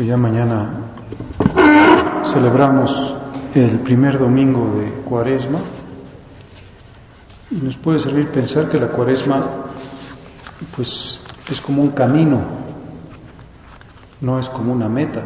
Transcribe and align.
Pues 0.00 0.08
ya 0.08 0.16
mañana 0.16 0.66
celebramos 2.24 3.14
el 3.54 3.80
primer 3.80 4.18
domingo 4.18 4.80
de 4.80 5.02
Cuaresma 5.02 5.58
y 7.50 7.56
nos 7.56 7.76
puede 7.76 7.98
servir 7.98 8.28
pensar 8.28 8.70
que 8.70 8.80
la 8.80 8.88
Cuaresma 8.88 9.44
pues 10.74 11.20
es 11.50 11.60
como 11.60 11.82
un 11.82 11.90
camino, 11.90 12.40
no 14.22 14.38
es 14.38 14.48
como 14.48 14.72
una 14.72 14.88
meta, 14.88 15.22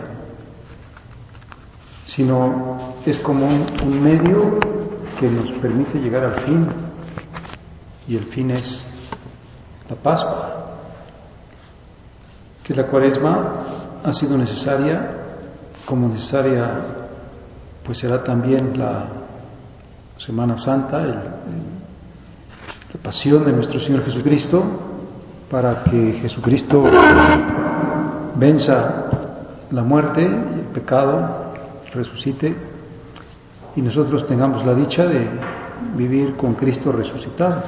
sino 2.04 2.96
es 3.06 3.18
como 3.18 3.46
un, 3.46 3.64
un 3.80 4.02
medio 4.02 4.58
que 5.20 5.30
nos 5.30 5.52
permite 5.52 6.00
llegar 6.00 6.24
al 6.24 6.34
fin 6.40 6.66
y 8.08 8.16
el 8.16 8.24
fin 8.24 8.50
es 8.50 8.84
la 9.88 9.94
Pascua. 9.94 10.50
Que 12.64 12.74
la 12.74 12.88
Cuaresma 12.88 13.83
ha 14.04 14.12
sido 14.12 14.36
necesaria, 14.36 15.00
como 15.86 16.08
necesaria 16.08 16.74
pues 17.82 17.98
será 17.98 18.22
también 18.22 18.78
la 18.78 19.06
Semana 20.18 20.56
Santa, 20.56 20.98
la 20.98 21.22
pasión 23.02 23.44
de 23.44 23.52
nuestro 23.52 23.78
Señor 23.78 24.04
Jesucristo, 24.04 24.62
para 25.50 25.82
que 25.84 26.18
Jesucristo 26.20 26.84
venza 28.36 29.06
la 29.70 29.82
muerte 29.82 30.22
y 30.22 30.60
el 30.60 30.66
pecado, 30.66 31.52
resucite 31.92 32.54
y 33.76 33.82
nosotros 33.82 34.26
tengamos 34.26 34.64
la 34.64 34.74
dicha 34.74 35.06
de 35.06 35.26
vivir 35.96 36.36
con 36.36 36.54
Cristo 36.54 36.92
resucitado. 36.92 37.62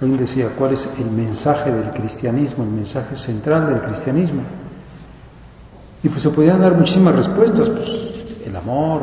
Alguien 0.00 0.20
decía, 0.20 0.50
¿cuál 0.56 0.72
es 0.72 0.88
el 0.98 1.10
mensaje 1.10 1.70
del 1.70 1.90
cristianismo, 1.90 2.64
el 2.64 2.70
mensaje 2.70 3.16
central 3.16 3.66
del 3.68 3.80
cristianismo? 3.82 4.42
Y 6.02 6.08
pues 6.08 6.22
se 6.22 6.30
podían 6.30 6.60
dar 6.60 6.76
muchísimas 6.76 7.14
respuestas, 7.14 7.68
pues 7.68 7.90
el 8.46 8.56
amor, 8.56 9.02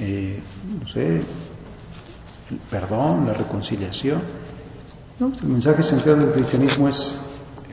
eh, 0.00 0.40
no 0.80 0.88
sé, 0.88 1.16
el 1.16 2.58
perdón, 2.70 3.26
la 3.26 3.32
reconciliación. 3.32 4.20
No, 5.18 5.32
el 5.40 5.48
mensaje 5.48 5.82
central 5.82 6.18
del 6.18 6.32
cristianismo 6.32 6.88
es 6.88 7.18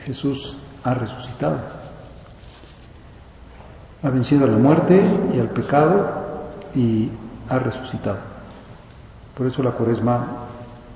Jesús 0.04 0.56
ha 0.82 0.94
resucitado. 0.94 1.58
Ha 4.02 4.10
vencido 4.10 4.44
a 4.44 4.48
la 4.48 4.58
muerte 4.58 5.02
y 5.34 5.40
al 5.40 5.48
pecado 5.48 6.52
y 6.74 7.10
ha 7.48 7.58
resucitado. 7.58 8.18
Por 9.36 9.46
eso 9.46 9.62
la 9.62 9.72
cuaresma 9.72 10.46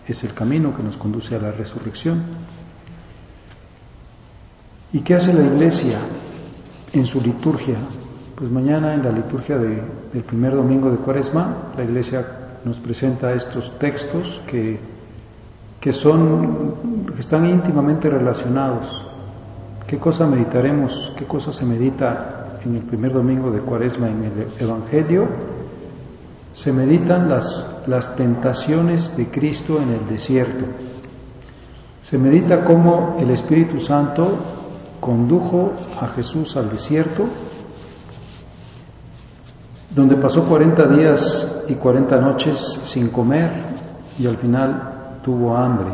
es 0.07 0.23
el 0.25 0.35
camino 0.35 0.77
que 0.77 0.83
nos 0.83 0.97
conduce 0.97 1.35
a 1.35 1.39
la 1.39 1.53
resurrección. 1.53 2.23
¿Y 4.93 5.01
qué 5.01 5.15
hace 5.15 5.33
la 5.33 5.43
iglesia 5.43 5.99
en 6.93 7.07
su 7.07 7.21
liturgia? 7.21 7.77
Pues 8.37 8.51
mañana 8.51 8.95
en 8.95 9.03
la 9.03 9.11
liturgia 9.11 9.59
de, 9.59 9.83
del 10.13 10.23
primer 10.23 10.55
domingo 10.55 10.91
de 10.91 10.97
Cuaresma, 10.99 11.73
la 11.77 11.85
Iglesia 11.85 12.25
nos 12.65 12.77
presenta 12.79 13.33
estos 13.33 13.79
textos 13.79 14.41
que, 14.47 14.79
que 15.81 15.93
son, 15.93 17.07
que 17.15 17.21
están 17.21 17.47
íntimamente 17.47 18.09
relacionados. 18.09 19.07
¿Qué 19.87 19.99
cosa 19.99 20.27
meditaremos? 20.27 21.13
¿Qué 21.17 21.25
cosa 21.25 21.53
se 21.53 21.65
medita 21.65 22.59
en 22.65 22.77
el 22.77 22.83
primer 22.83 23.13
domingo 23.13 23.51
de 23.51 23.61
Cuaresma 23.61 24.09
en 24.09 24.25
el 24.25 24.47
Evangelio? 24.61 25.27
Se 26.53 26.73
meditan 26.73 27.29
las, 27.29 27.65
las 27.87 28.15
tentaciones 28.17 29.17
de 29.17 29.29
Cristo 29.29 29.81
en 29.81 29.91
el 29.91 30.09
desierto. 30.09 30.65
Se 32.01 32.19
medita 32.19 32.65
cómo 32.65 33.17
el 33.19 33.31
Espíritu 33.31 33.81
Santo 33.81 34.39
condujo 35.09 35.73
a 36.03 36.09
Jesús 36.09 36.55
al 36.59 36.69
desierto, 36.69 37.27
donde 39.89 40.17
pasó 40.17 40.47
40 40.47 40.87
días 40.89 41.63
y 41.67 41.77
40 41.77 42.17
noches 42.19 42.59
sin 42.83 43.09
comer 43.09 43.51
y 44.19 44.27
al 44.27 44.37
final 44.37 45.21
tuvo 45.25 45.57
hambre. 45.57 45.89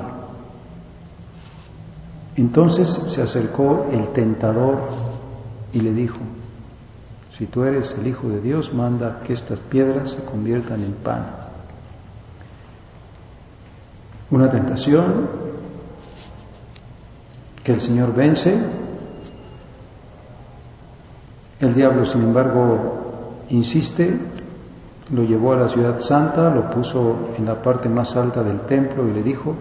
Entonces 2.34 2.88
se 3.06 3.22
acercó 3.22 3.86
el 3.92 4.08
tentador 4.08 4.78
y 5.72 5.78
le 5.78 5.92
dijo, 5.92 6.18
si 7.38 7.46
tú 7.46 7.62
eres 7.62 7.94
el 7.96 8.08
Hijo 8.08 8.28
de 8.28 8.40
Dios, 8.40 8.74
manda 8.74 9.20
que 9.24 9.32
estas 9.32 9.60
piedras 9.60 10.10
se 10.10 10.24
conviertan 10.24 10.82
en 10.82 10.92
pan. 10.92 11.24
Una 14.32 14.50
tentación 14.50 15.28
que 17.62 17.72
el 17.74 17.80
Señor 17.80 18.12
vence 18.12 18.82
el 21.60 21.74
diablo, 21.74 22.04
sin 22.04 22.22
embargo, 22.22 23.44
insiste, 23.50 24.18
lo 25.10 25.22
llevó 25.22 25.52
a 25.52 25.56
la 25.56 25.68
ciudad 25.68 25.98
santa, 25.98 26.50
lo 26.50 26.70
puso 26.70 27.30
en 27.36 27.46
la 27.46 27.60
parte 27.60 27.88
más 27.88 28.16
alta 28.16 28.42
del 28.42 28.60
templo 28.62 29.06
y 29.08 29.12
le 29.12 29.22
dijo, 29.22 29.54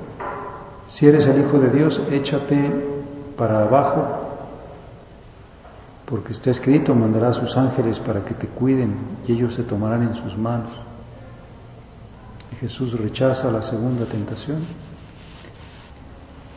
si 0.88 1.08
eres 1.08 1.26
el 1.26 1.42
Hijo 1.42 1.60
de 1.60 1.70
Dios, 1.70 2.02
échate 2.12 2.72
para 3.38 3.64
abajo, 3.64 4.24
porque 6.06 6.34
está 6.34 6.52
escrito, 6.52 6.94
mandará 6.94 7.30
a 7.30 7.34
sus 7.34 7.58
ángeles 7.58 8.00
para 8.00 8.24
que 8.24 8.34
te 8.34 8.48
cuiden 8.48 8.96
y 9.28 9.34
ellos 9.34 9.56
te 9.56 9.64
tomarán 9.64 10.04
en 10.04 10.16
sus 10.16 10.38
manos. 10.38 10.70
Y 12.52 12.56
Jesús 12.58 12.98
rechaza 13.00 13.52
la 13.52 13.62
segunda 13.62 14.06
tentación. 14.06 14.60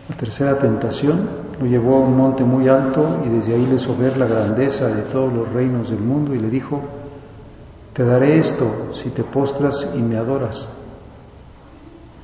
La 0.09 0.17
tercera 0.17 0.59
tentación 0.59 1.29
lo 1.61 1.67
llevó 1.67 1.97
a 1.97 2.01
un 2.01 2.17
monte 2.17 2.45
muy 2.45 2.69
alto 2.69 3.23
y 3.25 3.29
desde 3.29 3.55
ahí 3.55 3.67
le 3.67 3.75
hizo 3.75 3.97
ver 3.97 4.17
la 4.17 4.27
grandeza 4.27 4.87
de 4.89 5.03
todos 5.03 5.33
los 5.33 5.53
reinos 5.53 5.91
del 5.91 6.01
mundo 6.01 6.35
y 6.35 6.39
le 6.39 6.49
dijo, 6.49 6.81
te 7.93 8.05
daré 8.05 8.39
esto 8.39 8.95
si 8.95 9.11
te 9.11 9.25
postras 9.25 9.89
y 9.95 9.99
me 9.99 10.17
adoras. 10.17 10.69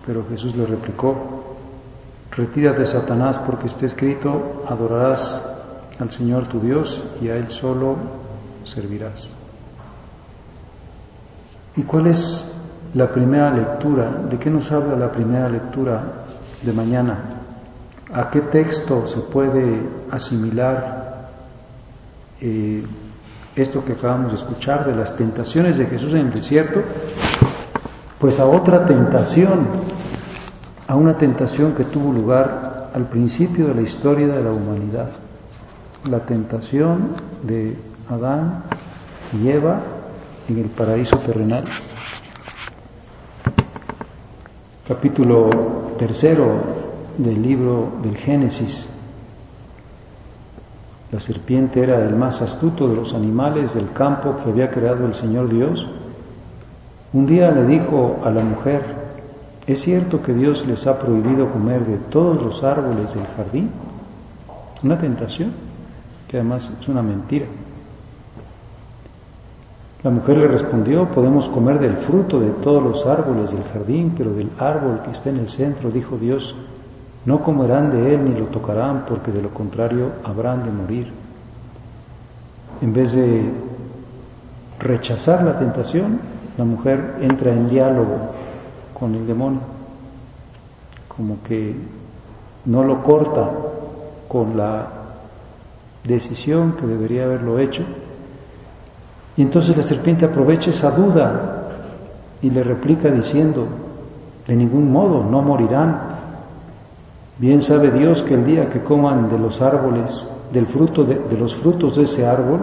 Pero 0.06 0.24
Jesús 0.28 0.54
le 0.54 0.66
replicó, 0.66 1.56
retírate 2.30 2.86
Satanás 2.86 3.38
porque 3.38 3.66
está 3.66 3.86
escrito, 3.86 4.64
adorarás 4.68 5.42
al 5.98 6.10
Señor 6.10 6.46
tu 6.46 6.60
Dios 6.60 7.02
y 7.20 7.30
a 7.30 7.36
Él 7.36 7.48
solo 7.48 7.96
servirás. 8.64 9.28
¿Y 11.76 11.82
cuál 11.82 12.08
es 12.08 12.44
la 12.94 13.10
primera 13.10 13.50
lectura? 13.50 14.10
¿De 14.28 14.38
qué 14.38 14.50
nos 14.50 14.70
habla 14.70 14.94
la 14.94 15.10
primera 15.10 15.48
lectura 15.48 16.02
de 16.62 16.72
mañana? 16.72 17.41
¿A 18.14 18.28
qué 18.28 18.42
texto 18.42 19.06
se 19.06 19.20
puede 19.20 19.88
asimilar 20.10 21.30
eh, 22.42 22.84
esto 23.56 23.82
que 23.82 23.92
acabamos 23.92 24.32
de 24.32 24.38
escuchar 24.38 24.86
de 24.86 24.94
las 24.94 25.16
tentaciones 25.16 25.78
de 25.78 25.86
Jesús 25.86 26.12
en 26.12 26.26
el 26.26 26.30
desierto? 26.30 26.82
Pues 28.18 28.38
a 28.38 28.44
otra 28.44 28.84
tentación, 28.84 29.66
a 30.86 30.94
una 30.94 31.16
tentación 31.16 31.74
que 31.74 31.84
tuvo 31.84 32.12
lugar 32.12 32.90
al 32.92 33.08
principio 33.08 33.68
de 33.68 33.76
la 33.76 33.80
historia 33.80 34.28
de 34.28 34.44
la 34.44 34.52
humanidad, 34.52 35.08
la 36.10 36.20
tentación 36.20 37.16
de 37.42 37.78
Adán 38.10 38.64
y 39.42 39.48
Eva 39.48 39.80
en 40.50 40.58
el 40.58 40.66
paraíso 40.66 41.16
terrenal. 41.16 41.64
Capítulo 44.86 45.94
tercero 45.98 46.81
del 47.18 47.42
libro 47.42 47.92
del 48.02 48.16
Génesis. 48.16 48.88
La 51.10 51.20
serpiente 51.20 51.82
era 51.82 52.02
el 52.04 52.16
más 52.16 52.40
astuto 52.40 52.88
de 52.88 52.96
los 52.96 53.12
animales 53.12 53.74
del 53.74 53.92
campo 53.92 54.36
que 54.36 54.50
había 54.50 54.70
creado 54.70 55.06
el 55.06 55.14
Señor 55.14 55.48
Dios. 55.48 55.86
Un 57.12 57.26
día 57.26 57.50
le 57.50 57.66
dijo 57.66 58.20
a 58.24 58.30
la 58.30 58.42
mujer, 58.42 58.82
¿es 59.66 59.82
cierto 59.82 60.22
que 60.22 60.32
Dios 60.32 60.66
les 60.66 60.86
ha 60.86 60.98
prohibido 60.98 61.50
comer 61.50 61.84
de 61.84 61.98
todos 62.10 62.40
los 62.42 62.64
árboles 62.64 63.14
del 63.14 63.26
jardín? 63.36 63.70
Una 64.82 64.98
tentación, 64.98 65.52
que 66.28 66.38
además 66.38 66.70
es 66.80 66.88
una 66.88 67.02
mentira. 67.02 67.46
La 70.02 70.10
mujer 70.10 70.38
le 70.38 70.48
respondió, 70.48 71.04
podemos 71.06 71.48
comer 71.50 71.78
del 71.78 71.96
fruto 71.98 72.40
de 72.40 72.50
todos 72.50 72.82
los 72.82 73.06
árboles 73.06 73.52
del 73.52 73.62
jardín, 73.64 74.14
pero 74.16 74.32
del 74.32 74.50
árbol 74.58 75.02
que 75.04 75.12
está 75.12 75.30
en 75.30 75.36
el 75.36 75.48
centro, 75.48 75.90
dijo 75.90 76.16
Dios, 76.16 76.56
no 77.24 77.42
comerán 77.42 77.90
de 77.92 78.14
él 78.14 78.24
ni 78.24 78.38
lo 78.38 78.46
tocarán, 78.46 79.04
porque 79.06 79.30
de 79.30 79.42
lo 79.42 79.50
contrario 79.50 80.12
habrán 80.24 80.64
de 80.64 80.70
morir. 80.70 81.12
En 82.80 82.92
vez 82.92 83.12
de 83.12 83.50
rechazar 84.80 85.44
la 85.44 85.58
tentación, 85.58 86.20
la 86.58 86.64
mujer 86.64 87.16
entra 87.20 87.52
en 87.52 87.68
diálogo 87.68 88.16
con 88.92 89.14
el 89.14 89.26
demonio, 89.26 89.60
como 91.08 91.42
que 91.42 91.76
no 92.64 92.82
lo 92.82 93.02
corta 93.02 93.50
con 94.28 94.56
la 94.56 94.88
decisión 96.04 96.72
que 96.72 96.86
debería 96.86 97.24
haberlo 97.24 97.58
hecho, 97.58 97.84
y 99.36 99.42
entonces 99.42 99.76
la 99.76 99.82
serpiente 99.82 100.26
aprovecha 100.26 100.70
esa 100.70 100.90
duda 100.90 101.68
y 102.42 102.50
le 102.50 102.62
replica 102.62 103.08
diciendo, 103.10 103.66
de 104.46 104.56
ningún 104.56 104.90
modo, 104.92 105.22
no 105.24 105.40
morirán. 105.40 106.11
Bien 107.38 107.62
sabe 107.62 107.90
Dios 107.90 108.22
que 108.22 108.34
el 108.34 108.44
día 108.44 108.68
que 108.68 108.82
coman 108.82 109.30
de 109.30 109.38
los 109.38 109.60
árboles, 109.62 110.26
del 110.52 110.66
fruto 110.66 111.04
de, 111.04 111.18
de 111.18 111.36
los 111.36 111.54
frutos 111.56 111.96
de 111.96 112.02
ese 112.02 112.26
árbol, 112.26 112.60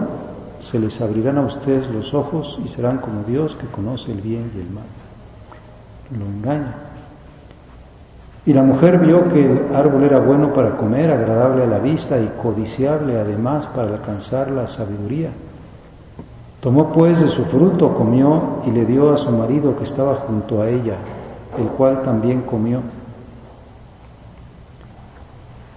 se 0.60 0.78
les 0.78 1.00
abrirán 1.00 1.38
a 1.38 1.42
ustedes 1.42 1.88
los 1.90 2.14
ojos 2.14 2.58
y 2.64 2.68
serán 2.68 2.98
como 2.98 3.22
Dios 3.24 3.56
que 3.56 3.66
conoce 3.66 4.12
el 4.12 4.20
bien 4.20 4.50
y 4.54 4.60
el 4.60 4.70
mal. 4.70 4.84
Lo 6.18 6.26
engaña. 6.26 6.74
Y 8.46 8.52
la 8.52 8.62
mujer 8.62 8.98
vio 8.98 9.28
que 9.28 9.44
el 9.44 9.74
árbol 9.74 10.04
era 10.04 10.18
bueno 10.18 10.52
para 10.52 10.76
comer, 10.76 11.10
agradable 11.10 11.64
a 11.64 11.66
la 11.66 11.78
vista 11.78 12.18
y 12.18 12.30
codiciable 12.42 13.18
además 13.18 13.66
para 13.66 13.88
alcanzar 13.88 14.50
la 14.50 14.66
sabiduría. 14.66 15.30
Tomó 16.60 16.92
pues 16.92 17.20
de 17.20 17.28
su 17.28 17.44
fruto, 17.46 17.94
comió 17.94 18.62
y 18.66 18.70
le 18.70 18.84
dio 18.86 19.12
a 19.12 19.18
su 19.18 19.30
marido 19.30 19.76
que 19.76 19.84
estaba 19.84 20.16
junto 20.16 20.62
a 20.62 20.68
ella, 20.68 20.96
el 21.58 21.66
cual 21.68 22.02
también 22.02 22.42
comió. 22.42 22.80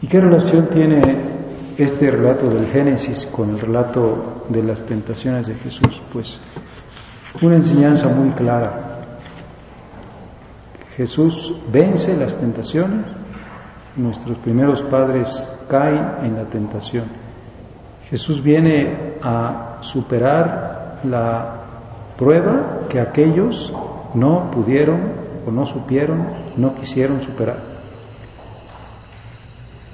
¿Y 0.03 0.07
qué 0.07 0.19
relación 0.19 0.67
tiene 0.67 1.01
este 1.77 2.11
relato 2.11 2.50
del 2.50 2.65
Génesis 2.65 3.25
con 3.25 3.51
el 3.51 3.59
relato 3.59 4.44
de 4.50 4.61
las 4.61 4.85
tentaciones 4.85 5.47
de 5.47 5.55
Jesús? 5.55 6.01
Pues 6.11 6.41
una 7.41 7.55
enseñanza 7.55 8.09
muy 8.09 8.31
clara. 8.31 9.00
Jesús 10.97 11.53
vence 11.71 12.17
las 12.17 12.35
tentaciones, 12.35 13.05
nuestros 13.95 14.38
primeros 14.39 14.83
padres 14.83 15.47
caen 15.69 16.25
en 16.25 16.35
la 16.35 16.49
tentación. 16.49 17.06
Jesús 18.09 18.44
viene 18.44 19.13
a 19.23 19.77
superar 19.79 20.99
la 21.06 21.61
prueba 22.17 22.81
que 22.89 22.99
aquellos 22.99 23.71
no 24.15 24.51
pudieron 24.51 24.99
o 25.47 25.51
no 25.51 25.65
supieron, 25.65 26.27
no 26.57 26.75
quisieron 26.75 27.21
superar. 27.21 27.72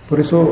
Por 0.10 0.20
eso, 0.20 0.52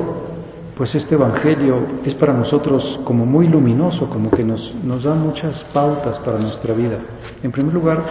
pues 0.77 0.93
este 0.93 1.15
Evangelio 1.15 1.79
es 2.05 2.13
para 2.13 2.31
nosotros 2.31 2.99
como 3.03 3.25
muy 3.25 3.47
luminoso, 3.47 4.07
como 4.07 4.29
que 4.29 4.43
nos, 4.43 4.75
nos 4.83 5.03
da 5.03 5.15
muchas 5.15 5.63
pautas 5.63 6.19
para 6.19 6.37
nuestra 6.37 6.75
vida. 6.75 6.99
En 7.41 7.51
primer 7.51 7.73
lugar, 7.73 8.03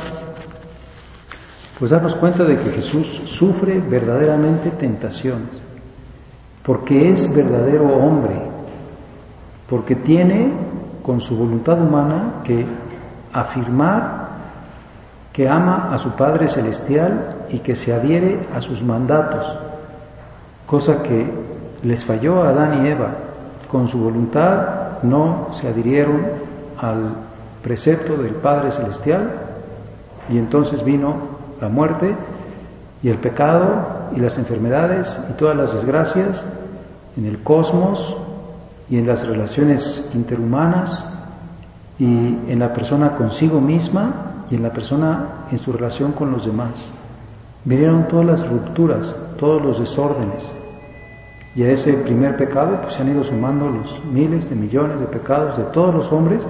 pues 1.79 1.93
darnos 1.93 2.17
cuenta 2.17 2.43
de 2.43 2.59
que 2.59 2.71
Jesús 2.73 3.23
sufre 3.27 3.79
verdaderamente 3.79 4.71
tentaciones, 4.71 5.51
porque 6.65 7.11
es 7.11 7.33
verdadero 7.33 7.95
hombre, 7.97 8.35
porque 9.69 9.95
tiene 9.95 10.51
con 11.05 11.21
su 11.21 11.37
voluntad 11.37 11.81
humana 11.81 12.43
que 12.43 12.67
afirmar 13.33 14.27
que 15.33 15.49
ama 15.49 15.91
a 15.93 15.99
su 15.99 16.11
Padre 16.13 16.49
Celestial 16.49 17.47
y 17.51 17.59
que 17.59 17.77
se 17.77 17.93
adhiere 17.93 18.49
a 18.55 18.61
sus 18.63 18.83
mandatos, 18.83 19.47
cosa 20.67 21.03
que 21.03 21.27
les 21.83 22.05
falló 22.05 22.43
a 22.43 22.51
Adán 22.51 22.85
y 22.85 22.89
Eva. 22.89 23.11
Con 23.71 23.89
su 23.89 23.99
voluntad 23.99 25.03
no 25.03 25.49
se 25.53 25.69
adhirieron 25.69 26.23
al 26.79 27.15
precepto 27.63 28.17
del 28.17 28.35
Padre 28.35 28.71
Celestial 28.71 29.31
y 30.29 30.39
entonces 30.39 30.85
vino 30.85 31.15
la 31.61 31.69
muerte 31.69 32.15
y 33.03 33.09
el 33.09 33.19
pecado 33.19 34.11
y 34.15 34.21
las 34.21 34.39
enfermedades 34.39 35.19
y 35.31 35.33
todas 35.35 35.57
las 35.57 35.73
desgracias 35.73 36.43
en 37.17 37.27
el 37.27 37.43
cosmos 37.43 38.17
y 38.89 38.99
en 38.99 39.07
las 39.07 39.27
relaciones 39.27 40.09
interhumanas 40.15 41.09
y 41.99 42.05
en 42.05 42.59
la 42.59 42.73
persona 42.73 43.17
consigo 43.17 43.61
misma 43.61 44.45
y 44.51 44.57
en 44.57 44.63
la 44.63 44.73
persona 44.73 45.27
en 45.51 45.59
su 45.59 45.73
relación 45.73 46.13
con 46.13 46.31
los 46.31 46.45
demás. 46.45 46.71
Vinieron 47.67 48.07
todas 48.07 48.27
las 48.27 48.49
rupturas, 48.49 49.15
todos 49.39 49.61
los 49.61 49.81
desórdenes. 49.81 50.49
Y 51.57 51.65
a 51.65 51.73
ese 51.73 51.95
primer 51.95 52.37
pecado 52.37 52.79
pues, 52.81 52.95
se 52.95 53.03
han 53.03 53.11
ido 53.11 53.25
sumando 53.25 53.69
los 53.69 54.05
miles 54.05 54.49
de 54.49 54.55
millones 54.55 55.01
de 55.01 55.07
pecados 55.07 55.59
de 55.59 55.65
todos 55.65 55.93
los 55.93 56.13
hombres 56.13 56.43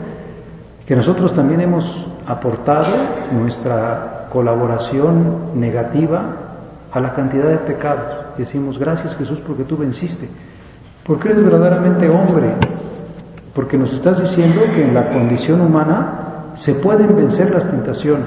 que 0.87 0.95
nosotros 0.95 1.35
también 1.35 1.63
hemos 1.63 2.07
aportado 2.27 2.95
nuestra 3.33 4.29
colaboración 4.31 5.59
negativa 5.59 6.23
a 6.93 7.01
la 7.01 7.15
cantidad 7.15 7.49
de 7.49 7.57
pecados. 7.59 8.37
Decimos, 8.37 8.79
gracias 8.79 9.17
Jesús 9.17 9.41
porque 9.45 9.65
tú 9.65 9.79
venciste. 9.79 10.29
Porque 11.05 11.31
eres 11.31 11.45
verdaderamente 11.45 12.11
hombre, 12.11 12.51
porque 13.55 13.79
nos 13.79 13.93
estás 13.93 14.21
diciendo 14.21 14.61
que 14.75 14.85
en 14.85 14.93
la 14.93 15.09
condición 15.09 15.63
humana 15.63 16.53
se 16.57 16.75
pueden 16.75 17.17
vencer 17.17 17.53
las 17.53 17.65
tentaciones, 17.65 18.27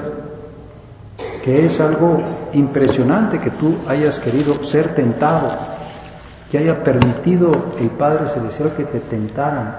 que 1.44 1.66
es 1.66 1.80
algo 1.80 2.18
impresionante 2.52 3.38
que 3.38 3.50
tú 3.50 3.76
hayas 3.86 4.18
querido 4.18 4.62
ser 4.64 4.94
tentado, 4.94 5.48
que 6.50 6.58
haya 6.58 6.82
permitido 6.82 7.74
el 7.78 7.90
Padre 7.90 8.28
Celestial 8.28 8.72
que 8.76 8.84
te 8.84 9.00
tentaran, 9.00 9.74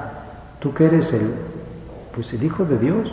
tú 0.59 0.73
que 0.73 0.85
eres 0.85 1.11
el, 1.13 1.33
pues 2.13 2.31
el 2.33 2.43
Hijo 2.43 2.65
de 2.65 2.77
Dios, 2.77 3.11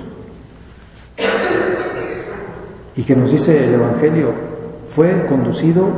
y 2.96 3.04
que 3.04 3.16
nos 3.16 3.30
dice 3.30 3.64
el 3.64 3.74
Evangelio, 3.74 4.32
fue 4.94 5.26
conducido 5.26 5.88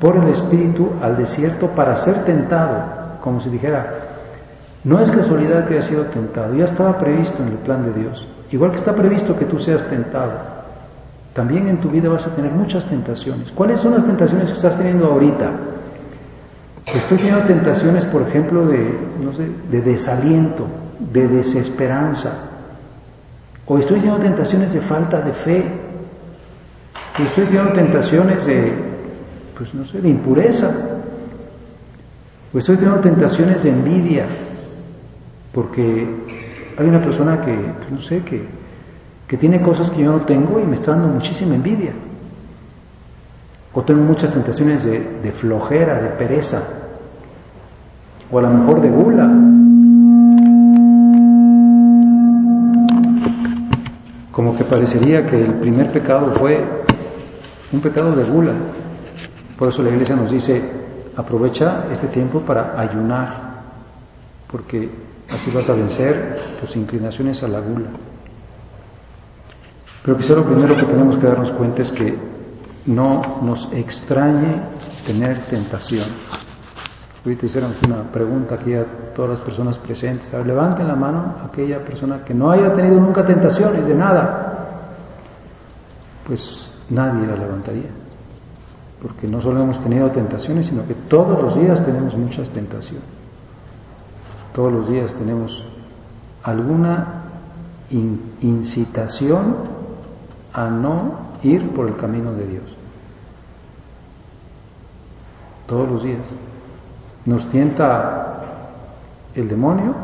por 0.00 0.16
el 0.16 0.28
Espíritu 0.28 0.92
al 1.02 1.16
desierto 1.16 1.68
para 1.68 1.96
ser 1.96 2.24
tentado 2.24 2.98
como 3.22 3.40
si 3.40 3.50
dijera, 3.50 3.94
no 4.84 5.00
es 5.00 5.10
casualidad 5.10 5.66
que 5.66 5.74
haya 5.74 5.82
sido 5.82 6.04
tentado, 6.06 6.54
ya 6.54 6.64
estaba 6.64 6.96
previsto 6.98 7.42
en 7.42 7.48
el 7.48 7.58
plan 7.58 7.84
de 7.84 8.00
Dios. 8.00 8.26
Igual 8.50 8.70
que 8.70 8.76
está 8.76 8.94
previsto 8.94 9.36
que 9.36 9.44
tú 9.44 9.58
seas 9.58 9.84
tentado, 9.84 10.32
también 11.32 11.68
en 11.68 11.78
tu 11.78 11.88
vida 11.90 12.08
vas 12.08 12.26
a 12.26 12.34
tener 12.34 12.50
muchas 12.50 12.86
tentaciones. 12.86 13.50
¿Cuáles 13.52 13.80
son 13.80 13.92
las 13.92 14.04
tentaciones 14.04 14.48
que 14.48 14.54
estás 14.54 14.76
teniendo 14.76 15.06
ahorita? 15.06 15.52
Estoy 16.94 17.18
teniendo 17.18 17.44
tentaciones, 17.44 18.06
por 18.06 18.22
ejemplo, 18.22 18.66
de, 18.66 18.98
no 19.22 19.32
sé, 19.34 19.48
de 19.70 19.80
desaliento, 19.82 20.66
de 21.12 21.28
desesperanza. 21.28 22.32
O 23.66 23.78
estoy 23.78 24.00
teniendo 24.00 24.20
tentaciones 24.22 24.72
de 24.72 24.80
falta 24.80 25.20
de 25.20 25.32
fe. 25.32 25.64
O 27.18 27.22
estoy 27.22 27.44
teniendo 27.44 27.72
tentaciones 27.72 28.46
de, 28.46 28.72
pues 29.56 29.74
no 29.74 29.84
sé, 29.84 30.00
de 30.00 30.08
impureza. 30.08 30.70
Pues 32.50 32.64
estoy 32.64 32.78
teniendo 32.78 33.02
tentaciones 33.02 33.62
de 33.62 33.70
envidia, 33.70 34.26
porque 35.52 36.08
hay 36.78 36.86
una 36.86 37.02
persona 37.02 37.40
que, 37.42 37.52
pues, 37.52 37.90
no 37.90 37.98
sé, 37.98 38.22
que, 38.22 38.48
que 39.28 39.36
tiene 39.36 39.60
cosas 39.60 39.90
que 39.90 40.02
yo 40.02 40.10
no 40.10 40.24
tengo 40.24 40.58
y 40.58 40.64
me 40.64 40.74
está 40.74 40.92
dando 40.92 41.08
muchísima 41.08 41.54
envidia. 41.54 41.92
O 43.74 43.82
tengo 43.82 44.02
muchas 44.02 44.30
tentaciones 44.30 44.84
de, 44.84 45.20
de 45.22 45.32
flojera, 45.32 46.00
de 46.00 46.08
pereza, 46.08 46.62
o 48.30 48.38
a 48.38 48.42
lo 48.42 48.48
mejor 48.48 48.80
de 48.80 48.88
gula. 48.88 49.30
Como 54.32 54.56
que 54.56 54.64
parecería 54.64 55.26
que 55.26 55.44
el 55.44 55.54
primer 55.54 55.92
pecado 55.92 56.32
fue 56.32 56.64
un 57.70 57.80
pecado 57.80 58.16
de 58.16 58.24
gula. 58.24 58.52
Por 59.58 59.68
eso 59.68 59.82
la 59.82 59.90
iglesia 59.90 60.16
nos 60.16 60.30
dice, 60.30 60.62
aprovecha 61.16 61.84
este 61.92 62.06
tiempo 62.06 62.40
para 62.40 62.80
ayunar, 62.80 63.60
porque 64.50 64.88
así 65.28 65.50
vas 65.50 65.68
a 65.68 65.74
vencer 65.74 66.56
tus 66.60 66.76
inclinaciones 66.76 67.42
a 67.42 67.48
la 67.48 67.60
gula. 67.60 67.88
Pero 70.02 70.16
quizá 70.16 70.34
lo 70.34 70.44
primero 70.44 70.76
que 70.76 70.84
tenemos 70.84 71.16
que 71.16 71.26
darnos 71.26 71.50
cuenta 71.52 71.82
es 71.82 71.92
que 71.92 72.16
no 72.86 73.40
nos 73.42 73.68
extrañe 73.72 74.62
tener 75.06 75.38
tentación. 75.38 76.06
Ahorita 77.24 77.46
hicieron 77.46 77.74
una 77.86 78.02
pregunta 78.04 78.54
aquí 78.54 78.74
a 78.74 78.84
todas 79.14 79.32
las 79.32 79.40
personas 79.40 79.78
presentes. 79.78 80.32
levanten 80.32 80.88
la 80.88 80.94
mano 80.94 81.34
aquella 81.44 81.84
persona 81.84 82.24
que 82.24 82.32
no 82.32 82.50
haya 82.50 82.72
tenido 82.72 83.00
nunca 83.00 83.24
tentaciones 83.24 83.86
de 83.86 83.94
nada. 83.94 84.84
Pues 86.26 86.76
nadie 86.88 87.26
la 87.26 87.36
levantaría. 87.36 87.90
Porque 89.02 89.26
no 89.26 89.40
solo 89.40 89.62
hemos 89.62 89.80
tenido 89.80 90.10
tentaciones, 90.10 90.66
sino 90.66 90.86
que 90.86 90.94
todos 90.94 91.42
los 91.42 91.54
días 91.60 91.84
tenemos 91.84 92.16
muchas 92.16 92.50
tentaciones. 92.50 93.04
Todos 94.54 94.72
los 94.72 94.88
días 94.88 95.14
tenemos 95.14 95.64
alguna 96.42 97.24
incitación 97.90 99.77
a 100.58 100.68
no 100.68 101.12
ir 101.44 101.70
por 101.70 101.86
el 101.86 101.96
camino 101.96 102.32
de 102.32 102.46
Dios. 102.48 102.64
Todos 105.68 105.88
los 105.88 106.02
días. 106.02 106.28
Nos 107.26 107.48
tienta 107.48 108.40
el 109.36 109.48
demonio, 109.48 109.94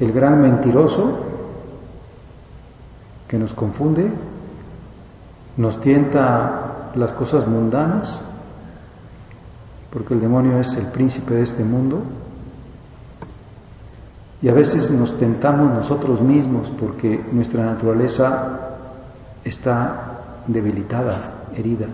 el 0.00 0.12
gran 0.12 0.40
mentiroso 0.40 1.18
que 3.28 3.38
nos 3.38 3.52
confunde, 3.52 4.10
nos 5.56 5.80
tienta 5.80 6.90
las 6.96 7.12
cosas 7.12 7.46
mundanas, 7.46 8.20
porque 9.92 10.14
el 10.14 10.20
demonio 10.20 10.58
es 10.58 10.74
el 10.74 10.86
príncipe 10.86 11.34
de 11.34 11.42
este 11.42 11.62
mundo, 11.62 12.02
y 14.42 14.48
a 14.48 14.54
veces 14.54 14.90
nos 14.90 15.16
tentamos 15.18 15.72
nosotros 15.72 16.20
mismos 16.20 16.70
porque 16.80 17.24
nuestra 17.32 17.64
naturaleza 17.64 18.77
está 19.48 20.42
debilitada, 20.46 21.48
herida. 21.54 21.86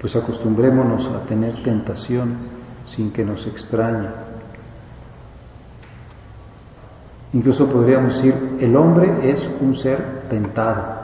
Pues 0.00 0.16
acostumbrémonos 0.16 1.06
a 1.08 1.20
tener 1.26 1.62
tentación 1.62 2.36
sin 2.86 3.12
que 3.12 3.24
nos 3.24 3.46
extrañe. 3.46 4.08
Incluso 7.32 7.68
podríamos 7.68 8.14
decir, 8.14 8.56
el 8.60 8.74
hombre 8.76 9.30
es 9.30 9.48
un 9.60 9.74
ser 9.76 10.22
tentado. 10.28 11.00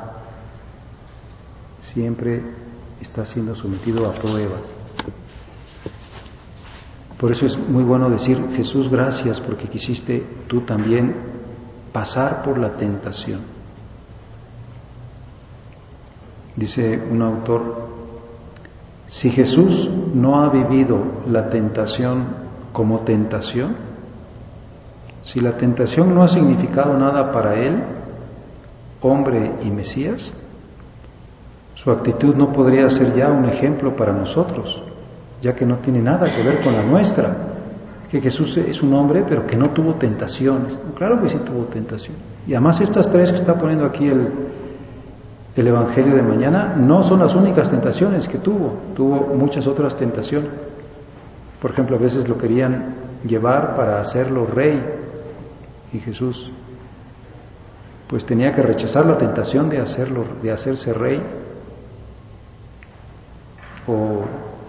Siempre 1.83 2.43
está 3.01 3.25
siendo 3.25 3.55
sometido 3.55 4.09
a 4.09 4.13
pruebas. 4.13 4.86
Por 7.19 7.33
eso 7.33 7.47
es 7.47 7.57
muy 7.57 7.83
bueno 7.83 8.11
decir, 8.11 8.51
Jesús, 8.55 8.91
gracias 8.91 9.41
porque 9.41 9.69
quisiste 9.69 10.23
tú 10.49 10.61
también 10.63 11.15
pasar 11.93 12.43
por 12.43 12.59
la 12.59 12.77
tentación. 12.77 13.41
Dice 16.57 17.03
un 17.11 17.23
autor, 17.23 17.89
si 19.07 19.31
Jesús 19.31 19.89
no 20.15 20.41
ha 20.41 20.51
vivido 20.51 20.99
la 21.31 21.49
tentación 21.49 22.25
como 22.73 23.01
tentación, 23.01 23.77
si 25.23 25.41
la 25.41 25.57
tentación 25.57 26.15
no 26.15 26.23
ha 26.23 26.29
significado 26.29 26.97
nada 26.99 27.33
para 27.33 27.55
él, 27.55 27.83
hombre 29.01 29.53
y 29.63 29.71
Mesías, 29.71 30.35
su 31.75 31.91
actitud 31.91 32.35
no 32.35 32.53
podría 32.53 32.91
ser 32.91 33.15
ya 33.15 33.31
un 33.31 33.47
ejemplo 33.47 33.97
para 33.97 34.13
nosotros, 34.13 34.83
ya 35.47 35.55
que 35.55 35.65
no 35.65 35.77
tiene 35.77 36.03
nada 36.03 36.35
que 36.35 36.43
ver 36.43 36.61
con 36.61 36.75
la 36.75 36.83
nuestra. 36.83 37.37
Que 38.11 38.21
Jesús 38.21 38.57
es 38.57 38.83
un 38.83 38.93
hombre, 38.95 39.25
pero 39.29 39.47
que 39.47 39.55
no 39.55 39.71
tuvo 39.71 39.95
tentaciones. 39.95 40.77
Claro 40.97 41.23
que 41.23 41.29
sí 41.29 41.39
tuvo 41.39 41.67
tentación. 41.67 42.17
Y 42.49 42.55
además 42.55 42.81
estas 42.81 43.09
tres 43.09 43.31
que 43.31 43.37
está 43.37 43.57
poniendo 43.57 43.87
aquí 43.87 44.09
el, 44.09 44.29
el 45.55 45.69
Evangelio 45.69 46.17
de 46.17 46.23
mañana 46.23 46.75
no 46.77 47.05
son 47.05 47.21
las 47.21 47.37
únicas 47.37 47.71
tentaciones 47.71 48.27
que 48.27 48.39
tuvo, 48.39 48.75
tuvo 48.97 49.35
muchas 49.37 49.69
otras 49.69 49.95
tentaciones. 49.95 50.51
Por 51.63 51.71
ejemplo, 51.71 51.97
a 51.97 52.01
veces 52.01 52.29
lo 52.29 52.37
querían 52.37 52.95
llevar 53.25 53.77
para 53.77 54.01
hacerlo 54.01 54.47
rey 54.47 54.83
y 55.93 55.99
Jesús 56.01 56.51
pues 58.09 58.27
tenía 58.27 58.53
que 58.53 58.63
rechazar 58.63 59.07
la 59.07 59.17
tentación 59.17 59.69
de 59.69 59.79
hacerlo 59.79 60.25
de 60.43 60.51
hacerse 60.51 60.93
rey. 60.93 61.23
O 63.87 64.25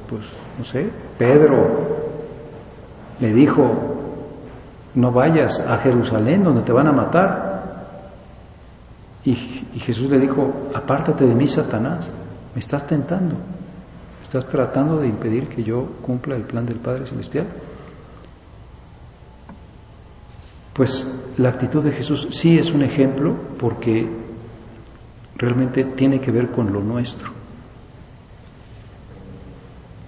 pues 0.09 0.25
no 0.57 0.65
sé, 0.65 0.89
Pedro 1.17 1.97
le 3.19 3.33
dijo, 3.33 3.71
"No 4.95 5.11
vayas 5.11 5.59
a 5.59 5.77
Jerusalén 5.77 6.43
donde 6.43 6.61
te 6.61 6.71
van 6.71 6.87
a 6.87 6.91
matar." 6.91 7.47
Y, 9.27 9.35
Jesús 9.79 10.09
le 10.09 10.19
dijo, 10.19 10.53
apártate 10.73 11.25
de 11.25 11.35
mí, 11.35 11.47
Satanás, 11.47 12.09
me 12.53 12.61
estás 12.61 12.87
tentando, 12.87 13.35
estás 14.23 14.47
tratando 14.47 15.01
de 15.01 15.07
impedir 15.07 15.49
que 15.49 15.65
yo 15.65 15.85
cumpla 16.01 16.37
el 16.37 16.43
plan 16.43 16.65
del 16.65 16.77
Padre 16.77 17.05
Celestial. 17.07 17.47
Pues 20.71 21.05
la 21.35 21.49
actitud 21.49 21.83
de 21.83 21.91
Jesús 21.91 22.29
sí 22.31 22.57
es 22.57 22.71
un 22.71 22.83
ejemplo 22.83 23.35
porque 23.59 24.07
realmente 25.35 25.83
tiene 25.83 26.21
que 26.21 26.31
ver 26.31 26.51
con 26.51 26.71
lo 26.71 26.79
nuestro. 26.79 27.36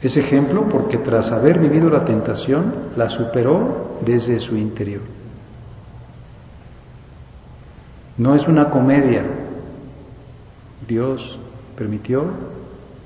Es 0.02 0.16
ejemplo 0.16 0.68
porque 0.70 0.98
tras 0.98 1.32
haber 1.32 1.60
vivido 1.60 1.90
la 1.90 2.06
tentación, 2.06 2.74
la 2.96 3.10
superó 3.10 4.00
desde 4.06 4.40
su 4.40 4.56
interior. 4.56 5.02
No 8.18 8.34
es 8.36 8.48
una 8.48 8.70
comedia. 8.70 9.24
Dios 10.88 11.38
permitió 11.76 12.26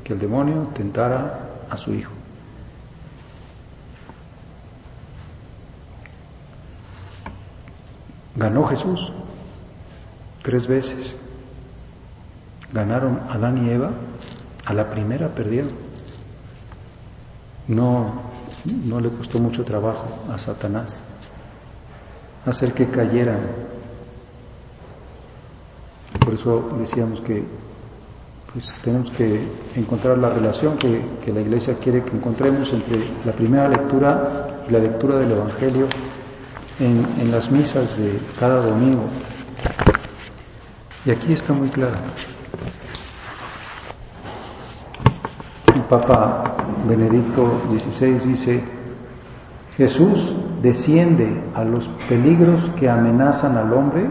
que 0.04 0.14
el 0.14 0.20
demonio 0.20 0.70
tentara 0.76 1.66
a 1.70 1.78
su 1.78 1.94
hijo. 1.94 2.12
Ganó 8.36 8.68
Jesús 8.68 9.12
tres 10.44 10.68
veces. 10.68 11.18
Ganaron 12.72 13.20
Adán 13.30 13.66
y 13.66 13.70
Eva, 13.70 13.92
a 14.66 14.74
la 14.74 14.90
primera 14.90 15.30
perdieron. 15.30 15.83
No, 17.68 18.14
no 18.86 19.00
le 19.00 19.10
costó 19.10 19.40
mucho 19.40 19.64
trabajo 19.64 20.06
a 20.32 20.38
Satanás 20.38 21.00
hacer 22.46 22.74
que 22.74 22.88
cayeran 22.90 23.40
por 26.20 26.34
eso 26.34 26.70
decíamos 26.80 27.22
que 27.22 27.44
pues, 28.54 28.74
tenemos 28.84 29.12
que 29.12 29.42
encontrar 29.76 30.18
la 30.18 30.30
relación 30.30 30.78
que, 30.78 31.34
la 31.34 31.42
Iglesia 31.42 31.76
quiere 31.76 32.04
que 32.04 32.16
encontremos 32.16 32.72
entre 32.72 33.04
la 33.26 33.32
primera 33.34 33.68
lectura 33.68 34.64
y 34.68 34.72
la 34.72 34.80
lectura 34.80 35.20
del 35.20 35.32
Evangelio 35.32 35.88
en, 36.80 37.06
en 37.20 37.32
las 37.32 37.52
misas 37.52 37.98
de 37.98 38.20
cada 38.40 38.66
domingo. 38.66 39.06
Y 41.06 41.12
aquí 41.12 41.34
está 41.34 41.52
muy 41.52 41.70
claro. 41.70 41.98
Papa 45.94 46.56
Benedicto 46.88 47.46
XVI 47.70 48.28
dice, 48.28 48.64
Jesús 49.78 50.34
desciende 50.64 51.40
a 51.54 51.64
los 51.64 51.88
peligros 52.10 52.64
que 52.80 52.90
amenazan 52.90 53.58
al 53.58 53.72
hombre 53.72 54.10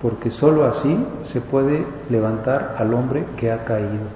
porque 0.00 0.30
sólo 0.30 0.64
así 0.64 1.06
se 1.24 1.42
puede 1.42 1.84
levantar 2.08 2.76
al 2.78 2.94
hombre 2.94 3.26
que 3.36 3.52
ha 3.52 3.66
caído. 3.66 4.08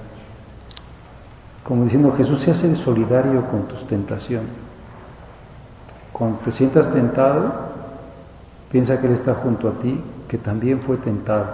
Como 1.62 1.84
diciendo, 1.84 2.14
Jesús 2.16 2.40
se 2.40 2.52
hace 2.52 2.74
solidario 2.74 3.44
con 3.50 3.64
tus 3.68 3.86
tentaciones. 3.86 4.48
Cuando 6.10 6.38
te 6.38 6.52
sientas 6.52 6.90
tentado, 6.90 7.52
piensa 8.72 8.98
que 8.98 9.08
Él 9.08 9.12
está 9.12 9.34
junto 9.34 9.68
a 9.68 9.72
ti, 9.72 10.00
que 10.26 10.38
también 10.38 10.80
fue 10.80 10.96
tentado, 10.96 11.50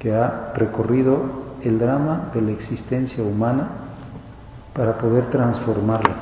que 0.00 0.16
ha 0.16 0.52
recorrido 0.56 1.47
el 1.62 1.78
drama 1.78 2.30
de 2.34 2.40
la 2.40 2.50
existencia 2.52 3.22
humana 3.22 3.68
para 4.74 4.96
poder 4.96 5.26
transformarla. 5.30 6.16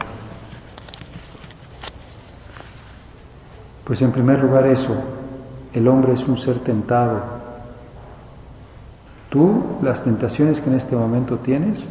Pues 3.85 4.03
en 4.03 4.11
primer 4.11 4.41
lugar 4.41 4.67
eso, 4.67 4.97
el 5.73 5.87
hombre 5.87 6.15
es 6.15 6.27
un 6.27 6.37
ser 6.37 6.59
tentado. 6.61 7.23
Tú, 9.31 9.63
las 9.83 10.03
tentaciones 10.03 10.61
que 10.61 10.71
en 10.71 10.77
este 10.77 10.97
momento 10.97 11.39
tienes, 11.39 11.87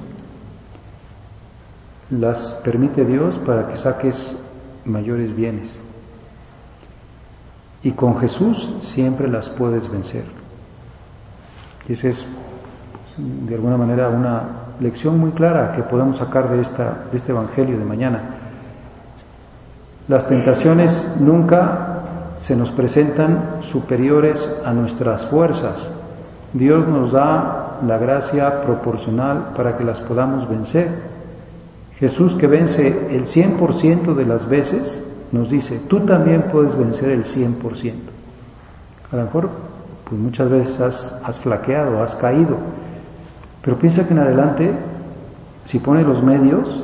las 2.10 2.56
permite 2.64 3.06
Dios 3.06 3.36
para 3.46 3.68
que 3.68 3.78
saques 3.78 4.36
mayores 4.86 5.36
bienes. 5.36 5.80
Y 7.84 7.92
con 7.92 8.20
Jesús 8.20 8.72
siempre 8.80 9.28
las 9.28 9.50
puedes 9.50 9.90
vencer. 9.90 10.26
Y 11.88 11.94
esa 11.94 12.10
es, 12.10 12.28
de 13.18 13.56
alguna 13.56 13.78
manera, 13.78 14.10
una 14.10 14.42
lección 14.80 15.20
muy 15.20 15.32
clara 15.32 15.72
que 15.74 15.84
podemos 15.84 16.18
sacar 16.18 16.50
de, 16.50 16.62
esta, 16.62 17.06
de 17.12 17.18
este 17.18 17.32
Evangelio 17.32 17.78
de 17.78 17.86
mañana. 17.86 18.20
Las 20.08 20.28
tentaciones 20.28 21.04
nunca 21.20 22.02
se 22.36 22.56
nos 22.56 22.72
presentan 22.72 23.62
superiores 23.62 24.54
a 24.66 24.74
nuestras 24.74 25.26
fuerzas. 25.26 25.90
Dios 26.54 26.88
nos 26.88 27.12
da 27.12 27.80
la 27.86 27.98
gracia 27.98 28.62
proporcional 28.62 29.54
para 29.56 29.78
que 29.78 29.84
las 29.84 30.00
podamos 30.00 30.50
vencer. 30.50 30.90
Jesús 31.98 32.36
que 32.36 32.48
vence 32.48 32.88
el 32.88 33.26
100% 33.26 34.14
de 34.14 34.26
las 34.26 34.48
veces, 34.48 35.04
nos 35.32 35.50
dice, 35.50 35.82
tú 35.88 36.02
también 36.02 36.44
puedes 36.52 36.78
vencer 36.78 37.10
el 37.10 37.24
100%. 37.24 37.94
A 39.12 39.16
lo 39.16 39.24
mejor, 39.24 39.50
pues 40.08 40.22
muchas 40.22 40.50
veces 40.50 40.80
has, 40.80 41.20
has 41.24 41.40
flaqueado, 41.40 42.04
has 42.04 42.16
caído, 42.16 42.58
pero 43.66 43.80
piensa 43.80 44.08
que 44.08 44.14
en 44.14 44.20
adelante, 44.20 44.72
si 45.66 45.80
pones 45.80 46.06
los 46.06 46.22
medios, 46.22 46.84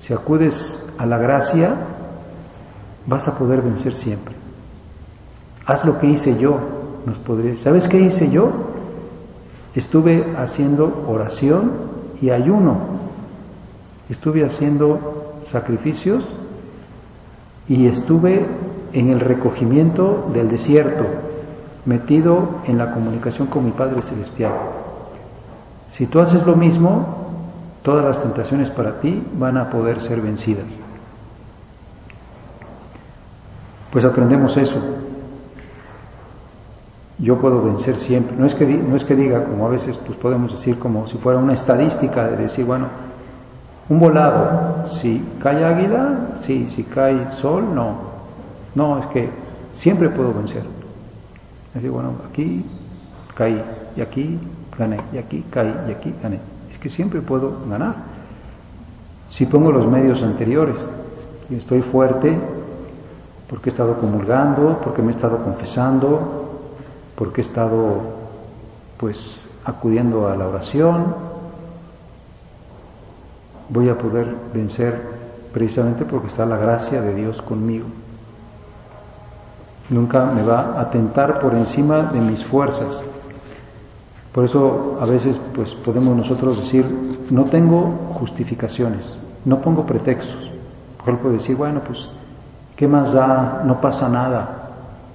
si 0.00 0.12
acudes 0.12 0.84
a 0.98 1.06
la 1.06 1.16
gracia, 1.16 1.76
vas 3.06 3.28
a 3.28 3.38
poder 3.38 3.62
vencer 3.62 3.94
siempre. 3.94 4.34
Haz 5.64 5.84
lo 5.84 6.00
que 6.00 6.08
hice 6.08 6.36
yo, 6.36 6.58
nos 7.06 7.18
podría. 7.18 7.56
¿Sabes 7.58 7.86
qué 7.86 8.00
hice 8.00 8.28
yo? 8.30 8.50
Estuve 9.76 10.34
haciendo 10.36 11.04
oración 11.06 11.70
y 12.20 12.30
ayuno. 12.30 12.78
Estuve 14.08 14.44
haciendo 14.44 15.38
sacrificios 15.44 16.26
y 17.68 17.86
estuve 17.86 18.44
en 18.92 19.10
el 19.10 19.20
recogimiento 19.20 20.28
del 20.32 20.48
desierto, 20.48 21.04
metido 21.86 22.56
en 22.66 22.76
la 22.76 22.92
comunicación 22.92 23.46
con 23.46 23.64
mi 23.64 23.70
Padre 23.70 24.02
Celestial. 24.02 24.52
Si 25.92 26.06
tú 26.06 26.20
haces 26.20 26.46
lo 26.46 26.56
mismo, 26.56 27.04
todas 27.82 28.02
las 28.02 28.22
tentaciones 28.22 28.70
para 28.70 29.00
ti 29.00 29.22
van 29.34 29.58
a 29.58 29.68
poder 29.68 30.00
ser 30.00 30.22
vencidas. 30.22 30.64
Pues 33.90 34.02
aprendemos 34.06 34.56
eso. 34.56 34.76
Yo 37.18 37.38
puedo 37.38 37.62
vencer 37.62 37.98
siempre. 37.98 38.34
No 38.38 38.46
es 38.46 38.54
que, 38.54 38.66
no 38.66 38.96
es 38.96 39.04
que 39.04 39.14
diga, 39.14 39.44
como 39.44 39.66
a 39.66 39.68
veces 39.68 39.98
pues 39.98 40.16
podemos 40.16 40.52
decir, 40.52 40.78
como 40.78 41.06
si 41.06 41.18
fuera 41.18 41.38
una 41.38 41.52
estadística 41.52 42.26
de 42.26 42.38
decir, 42.38 42.64
bueno, 42.64 42.86
un 43.90 43.98
volado, 43.98 44.88
si 44.88 45.22
cae 45.42 45.62
águila, 45.62 46.38
sí, 46.40 46.70
si 46.70 46.84
cae 46.84 47.30
sol, 47.32 47.74
no. 47.74 48.12
No, 48.74 48.98
es 48.98 49.04
que 49.08 49.28
siempre 49.72 50.08
puedo 50.08 50.32
vencer. 50.32 50.62
Es 51.68 51.74
decir, 51.74 51.90
bueno, 51.90 52.12
aquí 52.30 52.64
caí, 53.34 53.62
y 53.94 54.00
aquí 54.00 54.38
gané, 54.78 55.00
y 55.12 55.18
aquí 55.18 55.44
caí, 55.50 55.74
y 55.88 55.92
aquí 55.92 56.14
gané. 56.22 56.40
Es 56.70 56.78
que 56.78 56.88
siempre 56.88 57.20
puedo 57.20 57.60
ganar. 57.68 57.94
Si 59.30 59.46
pongo 59.46 59.72
los 59.72 59.86
medios 59.86 60.22
anteriores 60.22 60.76
y 61.48 61.56
estoy 61.56 61.82
fuerte, 61.82 62.38
porque 63.48 63.68
he 63.68 63.72
estado 63.72 63.98
comulgando, 63.98 64.78
porque 64.82 65.02
me 65.02 65.08
he 65.08 65.14
estado 65.14 65.38
confesando, 65.38 66.60
porque 67.16 67.42
he 67.42 67.44
estado 67.44 68.22
pues 68.96 69.48
acudiendo 69.64 70.28
a 70.28 70.36
la 70.36 70.48
oración, 70.48 71.14
voy 73.68 73.88
a 73.88 73.98
poder 73.98 74.34
vencer 74.52 75.00
precisamente 75.52 76.04
porque 76.04 76.28
está 76.28 76.46
la 76.46 76.56
gracia 76.56 77.00
de 77.00 77.14
Dios 77.14 77.40
conmigo. 77.42 77.86
Nunca 79.90 80.24
me 80.26 80.42
va 80.42 80.80
a 80.80 80.90
tentar 80.90 81.40
por 81.40 81.54
encima 81.54 82.04
de 82.04 82.20
mis 82.20 82.44
fuerzas. 82.44 83.02
Por 84.32 84.44
eso 84.44 84.98
a 85.00 85.06
veces 85.06 85.38
pues 85.54 85.74
podemos 85.74 86.16
nosotros 86.16 86.58
decir, 86.58 86.86
no 87.30 87.44
tengo 87.46 88.14
justificaciones, 88.18 89.16
no 89.44 89.60
pongo 89.60 89.84
pretextos. 89.84 90.50
Por 90.98 91.08
ejemplo, 91.08 91.32
decir, 91.32 91.56
bueno, 91.56 91.80
pues 91.86 92.08
¿Qué 92.82 92.88
más 92.88 93.12
da? 93.12 93.62
No 93.64 93.80
pasa 93.80 94.08
nada, 94.08 94.70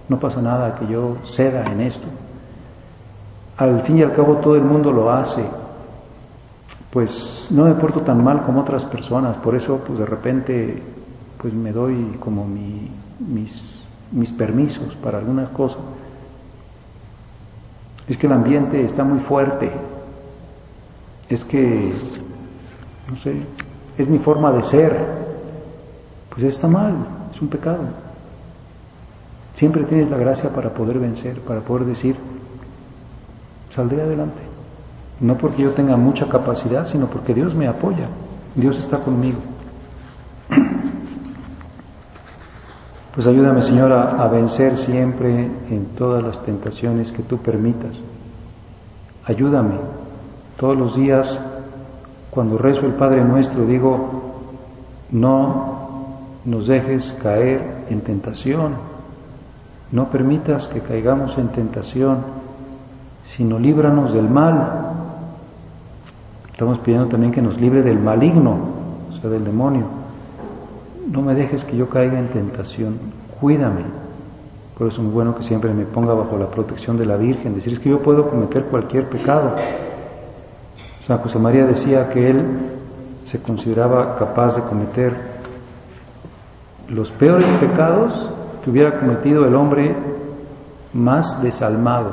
no 0.08 0.20
pasa 0.20 0.42
nada 0.42 0.76
que 0.76 0.88
yo 0.88 1.18
ceda 1.26 1.66
en 1.72 1.82
esto. 1.82 2.08
Al 3.58 3.82
fin 3.82 3.98
y 3.98 4.04
al 4.04 4.14
cabo 4.14 4.36
todo 4.38 4.56
el 4.56 4.64
mundo 4.64 4.92
lo 4.92 5.12
hace. 5.12 5.44
Pues 6.92 7.50
no 7.52 7.66
me 7.66 7.74
porto 7.74 8.02
tan 8.02 8.24
mal 8.24 8.44
como 8.44 8.62
otras 8.62 8.86
personas, 8.86 9.36
por 9.38 9.56
eso 9.56 9.82
pues 9.86 10.00
de 10.00 10.06
repente 10.06 10.82
pues 11.38 11.54
me 11.54 11.72
doy 11.72 12.18
como 12.20 12.46
mis, 12.46 13.82
mis 14.12 14.32
permisos 14.32 14.96
para 15.04 15.18
algunas 15.18 15.50
cosas. 15.50 15.80
Es 18.08 18.18
que 18.18 18.28
el 18.28 18.34
ambiente 18.34 18.84
está 18.84 19.04
muy 19.04 19.20
fuerte, 19.20 19.72
es 21.30 21.44
que, 21.44 21.94
no 23.10 23.18
sé, 23.18 23.42
es 23.98 24.08
mi 24.08 24.18
forma 24.18 24.52
de 24.54 24.64
ser, 24.64 24.98
pues 26.30 26.44
está 26.44 26.68
mal, 26.68 26.96
es 27.34 27.42
un 27.42 27.50
pecado. 27.50 27.80
Siempre 29.54 29.84
tienes 29.84 30.10
la 30.10 30.18
gracia 30.18 30.52
para 30.52 30.74
poder 30.74 31.00
vencer, 31.00 31.42
para 31.42 31.62
poder 31.62 31.86
decir, 31.86 32.16
saldré 33.72 34.02
adelante. 34.02 34.42
No 35.20 35.36
porque 35.38 35.64
yo 35.64 35.72
tenga 35.72 35.98
mucha 35.98 36.30
capacidad, 36.30 36.86
sino 36.86 37.08
porque 37.08 37.34
Dios 37.34 37.56
me 37.56 37.68
apoya, 37.68 38.08
Dios 38.56 38.78
está 38.78 39.00
conmigo. 39.00 39.40
Pues 43.18 43.26
ayúdame, 43.26 43.64
Señor, 43.64 43.92
a, 43.94 44.28
vencer 44.28 44.78
siempre 44.78 45.50
en 45.72 45.88
todas 45.98 46.22
las 46.22 46.40
tentaciones 46.44 47.12
que 47.12 47.24
tú 47.24 47.40
permitas. 47.40 48.00
Ayúdame. 49.26 49.74
Todos 50.56 50.78
los 50.78 50.96
días, 50.96 51.42
cuando 52.30 52.60
rezo 52.60 52.82
el 52.82 52.94
Padre 52.94 53.26
Nuestro, 53.26 53.66
digo, 53.66 54.44
no 55.10 55.80
nos 56.46 56.68
dejes 56.68 57.12
caer 57.14 57.86
en 57.90 58.02
tentación. 58.02 58.74
No 59.92 60.12
permitas 60.12 60.68
que 60.68 60.82
caigamos 60.82 61.40
en 61.40 61.48
tentación, 61.48 62.20
sino 63.24 63.58
líbranos 63.58 64.14
del 64.14 64.30
mal. 64.30 64.92
Estamos 66.52 66.78
pidiendo 66.78 67.08
también 67.08 67.32
que 67.32 67.42
nos 67.42 67.60
libre 67.60 67.82
del 67.82 67.98
maligno, 67.98 68.58
o 69.10 69.14
sea, 69.14 69.28
del 69.28 69.44
demonio. 69.44 69.97
No 71.08 71.22
me 71.22 71.34
dejes 71.34 71.64
que 71.64 71.78
yo 71.78 71.88
caiga 71.88 72.20
en 72.20 72.28
tentación, 72.28 73.00
cuídame. 73.40 73.86
Por 74.78 74.88
eso 74.88 74.98
es 74.98 75.04
muy 75.04 75.14
bueno 75.14 75.36
que 75.36 75.44
siempre 75.44 75.74
me 75.74 75.86
ponga 75.86 76.14
bajo 76.14 76.38
la 76.38 76.48
protección 76.48 76.98
de 76.98 77.06
la 77.06 77.16
Virgen, 77.16 77.56
decir 77.56 77.74
es 77.74 77.80
que 77.80 77.90
yo 77.90 78.02
puedo 78.02 78.30
cometer 78.30 78.66
cualquier 78.66 79.10
pecado. 79.10 79.56
San 81.08 81.20
José 81.20 81.40
María 81.40 81.66
decía 81.66 82.10
que 82.10 82.30
él 82.30 82.46
se 83.24 83.42
consideraba 83.42 84.16
capaz 84.18 84.58
de 84.58 84.64
cometer 84.64 85.16
los 86.90 87.10
peores 87.12 87.52
pecados 87.54 88.30
que 88.64 88.70
hubiera 88.70 89.00
cometido 89.00 89.46
el 89.46 89.56
hombre 89.56 89.96
más 90.94 91.42
desalmado. 91.42 92.12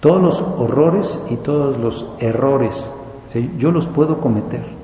Todos 0.00 0.20
los 0.20 0.40
horrores 0.40 1.22
y 1.30 1.36
todos 1.36 1.78
los 1.78 2.06
errores, 2.18 2.92
yo 3.58 3.70
los 3.70 3.86
puedo 3.86 4.18
cometer. 4.18 4.79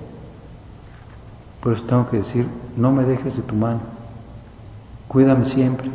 Por 1.67 1.73
eso 1.73 1.85
tengo 1.85 2.09
que 2.09 2.19
decir, 2.19 2.47
no 2.77 2.93
me 2.93 3.03
dejes 3.03 3.37
de 3.37 3.43
tu 3.43 3.57
mano, 3.57 3.81
cuídame 5.09 5.47
siempre. 5.47 5.91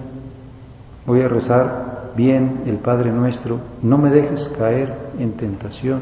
Voy 1.06 1.22
a 1.22 1.30
rezar 1.30 2.12
bien 2.14 2.64
el 2.66 2.76
Padre 2.76 3.10
nuestro, 3.10 3.58
no 3.82 3.98
me 3.98 4.10
dejes 4.10 4.52
caer 4.58 4.94
en 5.18 5.32
tentación, 5.32 6.02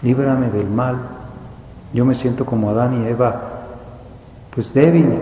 líbrame 0.00 0.48
del 0.48 0.70
mal. 0.70 0.96
Yo 1.92 2.06
me 2.06 2.14
siento 2.14 2.46
como 2.46 2.70
Adán 2.70 3.02
y 3.02 3.08
Eva, 3.08 3.38
pues 4.54 4.72
débil, 4.72 5.18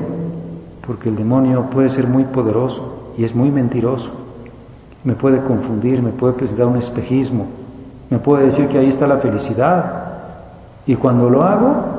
porque 0.86 1.08
el 1.08 1.16
demonio 1.16 1.62
puede 1.62 1.88
ser 1.88 2.06
muy 2.06 2.22
poderoso 2.22 3.14
y 3.18 3.24
es 3.24 3.34
muy 3.34 3.50
mentiroso. 3.50 4.12
Me 5.02 5.14
puede 5.14 5.42
confundir, 5.42 6.00
me 6.02 6.12
puede 6.12 6.34
presentar 6.34 6.66
un 6.66 6.76
espejismo, 6.76 7.46
me 8.10 8.20
puede 8.20 8.44
decir 8.44 8.68
que 8.68 8.78
ahí 8.78 8.86
está 8.90 9.08
la 9.08 9.16
felicidad. 9.16 10.04
Y 10.86 10.94
cuando 10.94 11.28
lo 11.28 11.42
hago, 11.42 11.95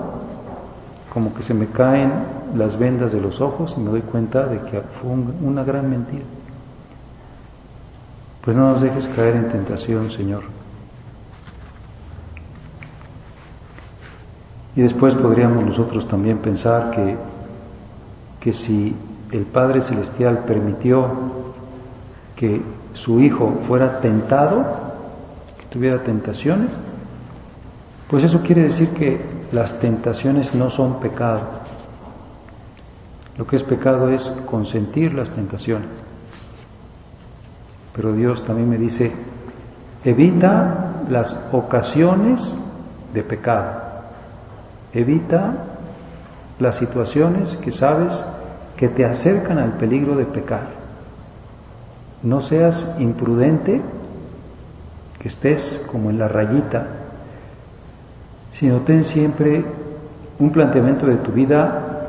como 1.18 1.34
que 1.34 1.42
se 1.42 1.56
me 1.56 1.66
caen 1.66 2.12
las 2.56 2.78
vendas 2.78 3.12
de 3.12 3.20
los 3.20 3.42
ojos 3.42 3.74
y 3.76 3.80
me 3.80 3.90
doy 3.90 4.02
cuenta 4.02 4.46
de 4.46 4.60
que 4.70 4.82
fue 4.82 5.10
una 5.42 5.64
gran 5.64 5.90
mentira. 5.90 6.26
Pues 8.46 8.56
no 8.56 8.72
nos 8.72 8.84
dejes 8.84 9.08
caer 9.08 9.36
en 9.36 9.50
tentación, 9.50 10.12
Señor. 10.12 10.44
Y 14.76 14.82
después 14.84 15.16
podríamos 15.16 15.66
nosotros 15.66 16.08
también 16.08 16.38
pensar 16.38 16.92
que 16.92 17.18
que 18.40 18.54
si 18.54 18.96
el 19.32 19.46
Padre 19.46 19.82
Celestial 19.82 20.44
permitió 20.46 21.10
que 22.36 22.62
su 22.94 23.22
Hijo 23.22 23.58
fuera 23.68 24.02
tentado, 24.02 24.64
que 25.58 25.66
tuviera 25.72 26.04
tentaciones, 26.04 26.70
pues 28.10 28.24
eso 28.24 28.42
quiere 28.42 28.64
decir 28.64 28.90
que 28.90 29.20
las 29.52 29.80
tentaciones 29.80 30.56
no 30.56 30.70
son 30.70 31.00
pecado. 31.00 31.42
Lo 33.38 33.46
que 33.46 33.58
es 33.58 33.64
pecado 33.64 34.10
es 34.10 34.32
consentir 34.46 35.14
las 35.14 35.30
tentaciones. 35.30 35.88
pero 37.94 38.14
Dios 38.14 38.44
también 38.44 38.70
me 38.70 38.78
dice, 38.78 39.12
evita 40.04 41.04
las 41.10 41.36
ocasiones 41.52 42.62
de 43.12 43.24
pecado, 43.24 43.82
evita 44.94 45.66
las 46.60 46.76
situaciones 46.76 47.58
que 47.58 47.72
sabes 47.72 48.24
que 48.76 48.88
te 48.88 49.04
acercan 49.04 49.58
al 49.58 49.74
peligro 49.74 50.16
de 50.16 50.26
pecar. 50.26 50.68
No 52.22 52.42
seas 52.42 52.96
imprudente, 53.00 53.82
que 55.20 55.28
estés 55.28 55.82
como 55.92 56.12
en 56.12 56.20
la 56.20 56.28
rayita, 56.28 57.07
sino 58.58 58.80
ten 58.80 59.04
siempre 59.04 59.64
un 60.40 60.52
planteamiento 60.52 61.06
de 61.06 61.18
tu 61.18 61.32
vida 61.32 62.08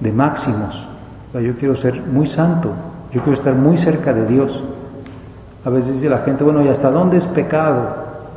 de 0.00 0.10
máximos. 0.10 0.86
Yo 1.34 1.54
quiero 1.56 1.76
ser 1.76 2.00
muy 2.00 2.26
santo, 2.26 2.72
yo 3.12 3.20
quiero 3.20 3.34
estar 3.34 3.54
muy 3.54 3.76
cerca 3.76 4.14
de 4.14 4.26
Dios. 4.26 4.64
A 5.62 5.68
veces 5.68 5.94
dice 5.94 6.08
la 6.08 6.20
gente, 6.20 6.42
bueno, 6.42 6.62
¿y 6.64 6.68
hasta 6.68 6.90
dónde 6.90 7.18
es 7.18 7.26
pecado? 7.26 7.86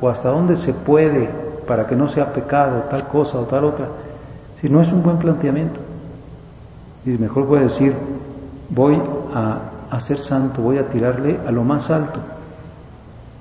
¿O 0.01 0.09
hasta 0.09 0.27
dónde 0.27 0.57
se 0.57 0.73
puede 0.73 1.29
para 1.65 1.87
que 1.87 1.95
no 1.95 2.09
sea 2.09 2.33
pecado 2.33 2.83
tal 2.89 3.07
cosa 3.07 3.39
o 3.39 3.43
tal 3.43 3.63
otra? 3.63 3.87
Si 4.59 4.67
no 4.67 4.81
es 4.81 4.91
un 4.91 5.01
buen 5.01 5.17
planteamiento. 5.17 5.79
Y 7.05 7.11
mejor 7.11 7.47
puede 7.47 7.63
decir, 7.63 7.95
voy 8.69 9.01
a, 9.33 9.59
a 9.89 10.01
ser 10.01 10.19
santo, 10.19 10.61
voy 10.61 10.79
a 10.79 10.89
tirarle 10.89 11.39
a 11.47 11.51
lo 11.51 11.63
más 11.63 11.89
alto, 11.89 12.19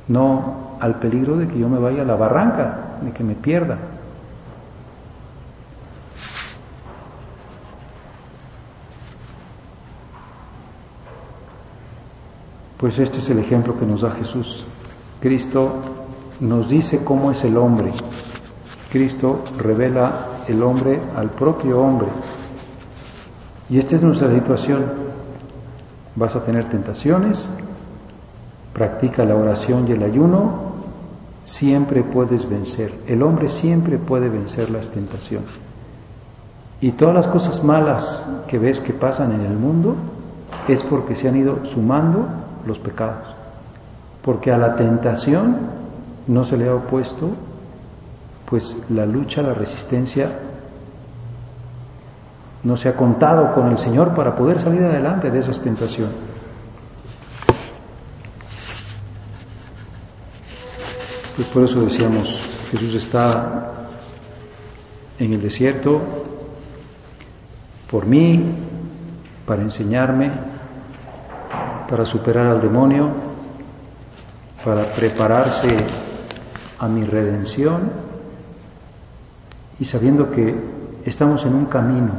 no 0.06 0.76
al 0.78 0.94
peligro 0.96 1.36
de 1.36 1.48
que 1.48 1.58
yo 1.58 1.68
me 1.68 1.80
vaya 1.80 2.02
a 2.02 2.04
la 2.04 2.14
barranca, 2.14 2.98
de 3.02 3.10
que 3.10 3.24
me 3.24 3.34
pierda. 3.34 3.78
Pues 12.82 12.98
este 12.98 13.18
es 13.18 13.30
el 13.30 13.38
ejemplo 13.38 13.78
que 13.78 13.86
nos 13.86 14.00
da 14.00 14.10
Jesús. 14.10 14.66
Cristo 15.20 15.70
nos 16.40 16.68
dice 16.68 17.04
cómo 17.04 17.30
es 17.30 17.44
el 17.44 17.56
hombre. 17.56 17.92
Cristo 18.90 19.44
revela 19.56 20.42
el 20.48 20.60
hombre 20.64 20.98
al 21.14 21.30
propio 21.30 21.80
hombre. 21.80 22.08
Y 23.70 23.78
esta 23.78 23.94
es 23.94 24.02
nuestra 24.02 24.34
situación. 24.34 24.84
Vas 26.16 26.34
a 26.34 26.42
tener 26.42 26.68
tentaciones, 26.70 27.48
practica 28.72 29.24
la 29.24 29.36
oración 29.36 29.86
y 29.86 29.92
el 29.92 30.02
ayuno, 30.02 30.72
siempre 31.44 32.02
puedes 32.02 32.50
vencer. 32.50 32.92
El 33.06 33.22
hombre 33.22 33.48
siempre 33.48 33.96
puede 33.96 34.28
vencer 34.28 34.70
las 34.70 34.88
tentaciones. 34.88 35.50
Y 36.80 36.90
todas 36.90 37.14
las 37.14 37.28
cosas 37.28 37.62
malas 37.62 38.24
que 38.48 38.58
ves 38.58 38.80
que 38.80 38.92
pasan 38.92 39.30
en 39.30 39.42
el 39.42 39.56
mundo 39.56 39.94
es 40.66 40.82
porque 40.82 41.14
se 41.14 41.28
han 41.28 41.36
ido 41.36 41.64
sumando 41.64 42.42
los 42.66 42.78
pecados. 42.78 43.34
Porque 44.22 44.52
a 44.52 44.58
la 44.58 44.76
tentación 44.76 45.56
no 46.26 46.44
se 46.44 46.56
le 46.56 46.68
ha 46.68 46.74
opuesto 46.74 47.30
pues 48.46 48.78
la 48.90 49.06
lucha, 49.06 49.40
la 49.40 49.54
resistencia 49.54 50.28
no 52.64 52.76
se 52.76 52.88
ha 52.90 52.94
contado 52.94 53.54
con 53.54 53.68
el 53.68 53.78
Señor 53.78 54.14
para 54.14 54.36
poder 54.36 54.60
salir 54.60 54.84
adelante 54.84 55.30
de 55.30 55.38
esas 55.38 55.58
tentaciones. 55.60 56.14
Pues 61.34 61.48
por 61.48 61.62
eso 61.64 61.80
decíamos, 61.80 62.46
Jesús 62.70 62.94
está 62.94 63.86
en 65.18 65.32
el 65.32 65.40
desierto 65.40 66.00
por 67.90 68.06
mí, 68.06 68.38
para 69.46 69.62
enseñarme, 69.62 70.30
para 71.92 72.06
superar 72.06 72.46
al 72.46 72.62
demonio, 72.62 73.10
para 74.64 74.82
prepararse 74.84 75.76
a 76.78 76.88
mi 76.88 77.02
redención 77.04 77.90
y 79.78 79.84
sabiendo 79.84 80.30
que 80.30 80.54
estamos 81.04 81.44
en 81.44 81.54
un 81.54 81.66
camino, 81.66 82.12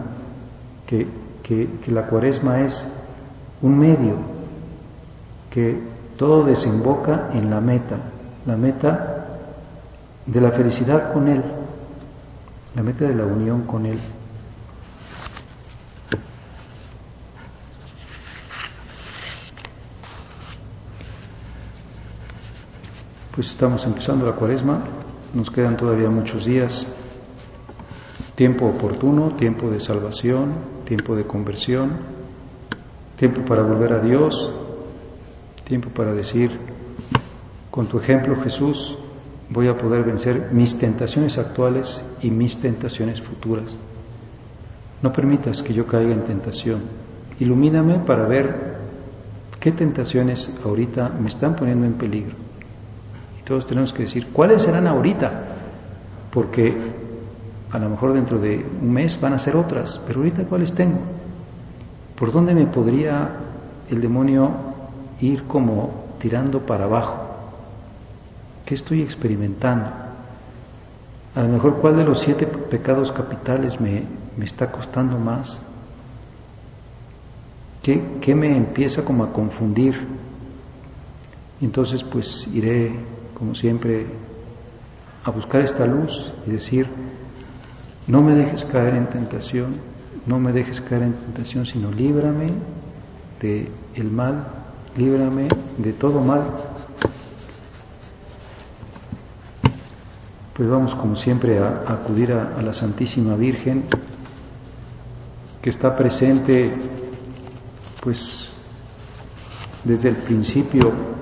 que, 0.85 1.07
que, 1.41 1.91
la 1.91 2.05
cuaresma 2.05 2.59
es 2.61 2.87
un 3.63 3.79
medio, 3.79 4.17
que 5.49 5.81
todo 6.17 6.43
desemboca 6.43 7.31
en 7.33 7.49
la 7.49 7.59
meta, 7.59 7.95
la 8.45 8.55
meta 8.55 9.25
de 10.27 10.39
la 10.39 10.51
felicidad 10.51 11.11
con 11.11 11.27
Él, 11.27 11.43
la 12.75 12.83
meta 12.83 13.05
de 13.05 13.15
la 13.15 13.25
unión 13.25 13.63
con 13.63 13.87
Él. 13.87 13.97
Pues 23.33 23.49
estamos 23.49 23.83
empezando 23.87 24.27
la 24.27 24.33
cuaresma, 24.33 24.83
nos 25.33 25.49
quedan 25.49 25.75
todavía 25.75 26.07
muchos 26.07 26.45
días, 26.45 26.87
tiempo 28.35 28.67
oportuno, 28.67 29.31
tiempo 29.31 29.71
de 29.71 29.79
salvación, 29.79 30.53
tiempo 30.85 31.15
de 31.15 31.23
conversión, 31.25 31.93
tiempo 33.15 33.41
para 33.43 33.63
volver 33.63 33.93
a 33.93 34.01
Dios, 34.01 34.53
tiempo 35.63 35.89
para 35.89 36.13
decir, 36.13 36.51
con 37.71 37.87
tu 37.87 37.97
ejemplo 37.97 38.39
Jesús, 38.43 38.99
voy 39.49 39.67
a 39.67 39.77
poder 39.77 40.03
vencer 40.03 40.49
mis 40.51 40.77
tentaciones 40.77 41.39
actuales 41.39 42.05
y 42.21 42.29
mis 42.29 42.59
tentaciones 42.59 43.19
futuras. 43.19 43.75
No 45.01 45.11
permitas 45.11 45.63
que 45.63 45.73
yo 45.73 45.87
caiga 45.87 46.13
en 46.13 46.23
tentación. 46.23 46.81
Ilumíname 47.39 47.97
para 47.97 48.27
ver 48.27 48.75
qué 49.59 49.71
tentaciones 49.71 50.53
ahorita 50.63 51.09
me 51.09 51.29
están 51.29 51.55
poniendo 51.55 51.87
en 51.87 51.93
peligro 51.93 52.52
todos 53.45 53.65
tenemos 53.65 53.91
que 53.93 54.03
decir, 54.03 54.27
¿cuáles 54.31 54.61
serán 54.61 54.87
ahorita? 54.87 55.31
Porque 56.31 56.75
a 57.71 57.79
lo 57.79 57.89
mejor 57.89 58.13
dentro 58.13 58.39
de 58.39 58.65
un 58.81 58.91
mes 58.91 59.19
van 59.19 59.33
a 59.33 59.39
ser 59.39 59.55
otras, 59.55 59.99
pero 60.05 60.19
ahorita 60.19 60.45
¿cuáles 60.45 60.73
tengo? 60.73 60.99
¿Por 62.15 62.31
dónde 62.31 62.53
me 62.53 62.67
podría 62.67 63.29
el 63.89 63.99
demonio 63.99 64.51
ir 65.19 65.43
como 65.43 66.15
tirando 66.19 66.61
para 66.61 66.85
abajo? 66.85 67.17
¿Qué 68.65 68.75
estoy 68.75 69.01
experimentando? 69.01 69.89
A 71.35 71.41
lo 71.41 71.47
mejor 71.49 71.77
cuál 71.77 71.97
de 71.97 72.03
los 72.03 72.19
siete 72.19 72.45
pecados 72.45 73.11
capitales 73.11 73.81
me, 73.81 74.03
me 74.37 74.45
está 74.45 74.71
costando 74.71 75.17
más. 75.17 75.59
¿Qué, 77.81 78.01
¿Qué, 78.21 78.35
me 78.35 78.55
empieza 78.55 79.03
como 79.03 79.23
a 79.23 79.33
confundir? 79.33 79.95
Entonces 81.59 82.03
pues 82.03 82.47
iré 82.53 82.93
como 83.33 83.55
siempre, 83.55 84.05
a 85.23 85.31
buscar 85.31 85.61
esta 85.61 85.85
luz 85.85 86.33
y 86.45 86.51
decir, 86.51 86.87
no 88.07 88.21
me 88.21 88.35
dejes 88.35 88.65
caer 88.65 88.95
en 88.95 89.07
tentación, 89.07 89.75
no 90.25 90.39
me 90.39 90.51
dejes 90.51 90.81
caer 90.81 91.03
en 91.03 91.13
tentación, 91.13 91.65
sino 91.65 91.91
líbrame 91.91 92.51
de 93.41 93.69
el 93.95 94.11
mal, 94.11 94.47
líbrame 94.97 95.47
de 95.77 95.93
todo 95.93 96.21
mal. 96.21 96.43
Pues 100.53 100.69
vamos 100.69 100.93
como 100.95 101.15
siempre 101.15 101.59
a, 101.59 101.83
acudir 101.87 102.31
a 102.33 102.61
la 102.61 102.73
Santísima 102.73 103.35
Virgen 103.35 103.85
que 105.63 105.69
está 105.69 105.95
presente 105.95 106.73
pues 108.01 108.49
desde 109.85 110.09
el 110.09 110.17
principio 110.17 111.12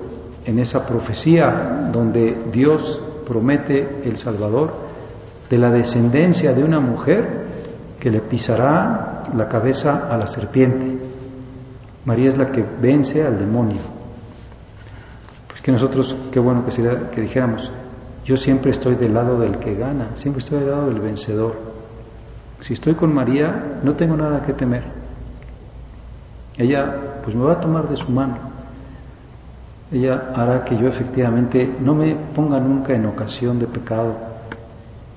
en 0.44 0.58
esa 0.58 0.86
profecía 0.86 1.88
donde 1.92 2.36
Dios 2.52 3.00
promete 3.26 4.02
el 4.04 4.16
Salvador 4.16 4.72
de 5.48 5.58
la 5.58 5.70
descendencia 5.70 6.52
de 6.52 6.64
una 6.64 6.80
mujer 6.80 7.42
que 8.00 8.10
le 8.10 8.20
pisará 8.20 9.22
la 9.36 9.48
cabeza 9.48 10.08
a 10.10 10.16
la 10.16 10.26
serpiente. 10.26 10.98
María 12.04 12.30
es 12.30 12.36
la 12.36 12.50
que 12.50 12.64
vence 12.80 13.22
al 13.22 13.38
demonio. 13.38 13.80
Pues 15.48 15.60
que 15.60 15.70
nosotros, 15.70 16.16
qué 16.32 16.40
bueno 16.40 16.64
que 16.64 16.72
sería 16.72 17.10
que 17.10 17.20
dijéramos, 17.20 17.70
yo 18.24 18.36
siempre 18.36 18.72
estoy 18.72 18.96
del 18.96 19.14
lado 19.14 19.38
del 19.38 19.58
que 19.58 19.74
gana, 19.74 20.08
siempre 20.14 20.40
estoy 20.40 20.60
del 20.60 20.70
lado 20.70 20.86
del 20.86 21.00
vencedor. 21.00 21.54
Si 22.60 22.72
estoy 22.72 22.94
con 22.94 23.14
María, 23.14 23.80
no 23.82 23.94
tengo 23.94 24.16
nada 24.16 24.42
que 24.44 24.52
temer. 24.52 24.82
Ella, 26.56 27.20
pues 27.22 27.36
me 27.36 27.44
va 27.44 27.52
a 27.52 27.60
tomar 27.60 27.88
de 27.88 27.96
su 27.96 28.10
mano 28.10 28.51
ella 29.92 30.32
hará 30.34 30.64
que 30.64 30.76
yo 30.76 30.88
efectivamente 30.88 31.70
no 31.80 31.94
me 31.94 32.14
ponga 32.14 32.58
nunca 32.58 32.94
en 32.94 33.04
ocasión 33.06 33.58
de 33.58 33.66
pecado, 33.66 34.14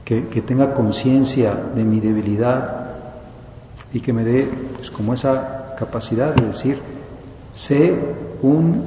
que, 0.04 0.22
tenga 0.46 0.76
conciencia 0.76 1.56
de 1.74 1.84
mi 1.84 2.00
debilidad 2.00 2.86
y 3.92 4.02
que 4.02 4.14
me 4.14 4.24
dé 4.24 4.48
pues, 4.76 4.92
como 4.92 5.14
esa 5.14 5.74
capacidad 5.80 6.36
de 6.36 6.48
decir, 6.48 6.80
sé 7.54 7.96
un 8.42 8.84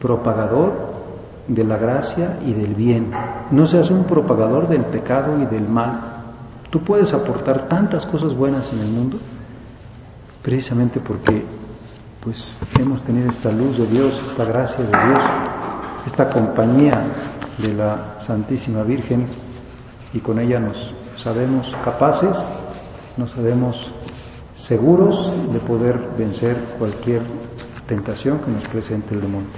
propagador 0.00 0.90
de 1.48 1.64
la 1.64 1.76
gracia 1.76 2.38
y 2.46 2.52
del 2.52 2.74
bien, 2.74 3.10
no 3.50 3.66
seas 3.66 3.90
un 3.90 4.04
propagador 4.04 4.68
del 4.68 4.82
pecado 4.82 5.40
y 5.40 5.46
del 5.46 5.66
mal. 5.66 6.00
Tú 6.70 6.80
puedes 6.80 7.12
aportar 7.12 7.66
tantas 7.66 8.06
cosas 8.06 8.34
buenas 8.34 8.72
en 8.72 8.78
el 8.80 8.88
mundo 8.88 9.18
precisamente 10.42 11.00
porque 11.00 11.44
pues 12.20 12.58
hemos 12.78 13.02
tenido 13.02 13.30
esta 13.30 13.50
luz 13.50 13.78
de 13.78 13.86
Dios, 13.86 14.22
esta 14.26 14.44
gracia 14.44 14.84
de 14.84 14.90
Dios, 14.90 15.18
esta 16.06 16.28
compañía 16.28 17.02
de 17.58 17.74
la 17.74 18.20
Santísima 18.20 18.82
Virgen 18.82 19.26
y 20.12 20.20
con 20.20 20.38
ella 20.38 20.60
nos 20.60 20.76
sabemos 21.22 21.74
capaces, 21.82 22.36
nos 23.16 23.30
sabemos 23.30 23.92
seguros 24.54 25.32
de 25.52 25.58
poder 25.60 25.98
vencer 26.18 26.56
cualquier 26.78 27.22
tentación 27.86 28.38
que 28.40 28.50
nos 28.50 28.68
presente 28.68 29.14
el 29.14 29.22
demonio. 29.22 29.48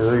doy 0.06 0.20